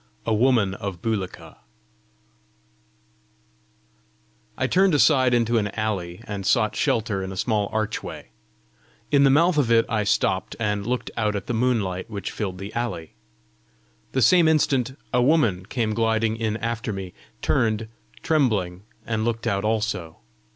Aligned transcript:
A 0.25 0.33
WOMAN 0.33 0.73
OF 0.73 0.99
BULIKA 1.03 1.57
I 4.57 4.65
turned 4.65 4.95
aside 4.95 5.31
into 5.31 5.59
an 5.59 5.67
alley, 5.77 6.21
and 6.23 6.43
sought 6.43 6.75
shelter 6.75 7.21
in 7.21 7.31
a 7.31 7.37
small 7.37 7.69
archway. 7.71 8.29
In 9.11 9.25
the 9.25 9.29
mouth 9.29 9.59
of 9.59 9.69
it 9.69 9.85
I 9.87 10.03
stopped, 10.03 10.55
and 10.59 10.87
looked 10.87 11.11
out 11.17 11.35
at 11.35 11.45
the 11.45 11.53
moonlight 11.53 12.09
which 12.09 12.31
filled 12.31 12.57
the 12.57 12.73
alley. 12.73 13.13
The 14.13 14.23
same 14.23 14.47
instant 14.47 14.97
a 15.13 15.21
woman 15.21 15.67
came 15.67 15.93
gliding 15.93 16.35
in 16.35 16.57
after 16.57 16.91
me, 16.91 17.13
turned, 17.43 17.87
trembling, 18.23 18.81
and 19.05 19.23
looked 19.23 19.45
out 19.45 19.63
also. 19.63 20.17